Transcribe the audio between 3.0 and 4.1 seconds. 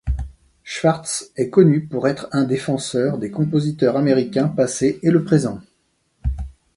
des compositeurs